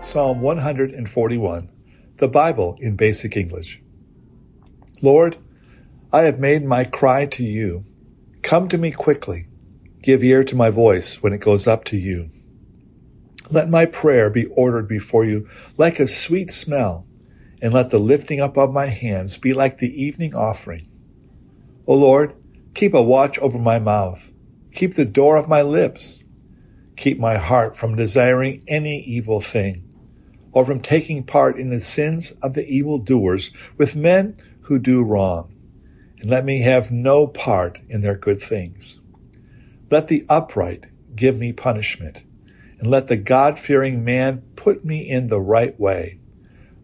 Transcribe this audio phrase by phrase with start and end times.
[0.00, 1.68] Psalm 141,
[2.18, 3.82] the Bible in Basic English.
[5.02, 5.36] Lord,
[6.12, 7.84] I have made my cry to you.
[8.42, 9.48] Come to me quickly.
[10.00, 12.30] Give ear to my voice when it goes up to you.
[13.50, 17.04] Let my prayer be ordered before you like a sweet smell,
[17.60, 20.88] and let the lifting up of my hands be like the evening offering.
[21.88, 22.34] O Lord,
[22.72, 24.32] keep a watch over my mouth.
[24.72, 26.22] Keep the door of my lips.
[26.96, 29.86] Keep my heart from desiring any evil thing
[30.52, 35.54] or from taking part in the sins of the evildoers with men who do wrong,
[36.20, 39.00] and let me have no part in their good things.
[39.90, 42.22] Let the upright give me punishment,
[42.78, 46.18] and let the God fearing man put me in the right way.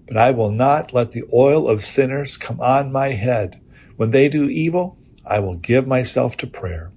[0.06, 3.60] But I will not let the oil of sinners come on my head.
[3.96, 6.92] When they do evil, I will give myself to prayer.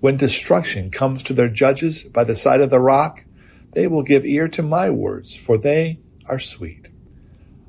[0.00, 3.24] When destruction comes to their judges by the side of the rock,
[3.72, 6.88] they will give ear to my words, for they are sweet.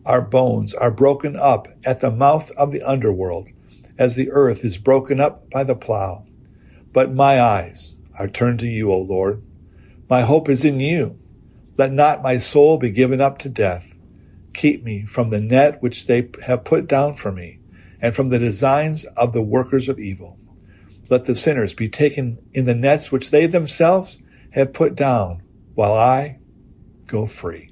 [0.05, 3.49] Our bones are broken up at the mouth of the underworld,
[3.99, 6.25] as the earth is broken up by the plow.
[6.91, 9.43] But my eyes are turned to you, O Lord.
[10.09, 11.19] My hope is in you.
[11.77, 13.95] Let not my soul be given up to death.
[14.53, 17.59] Keep me from the net which they have put down for me,
[18.01, 20.37] and from the designs of the workers of evil.
[21.09, 24.17] Let the sinners be taken in the nets which they themselves
[24.51, 26.39] have put down while I
[27.07, 27.70] go free.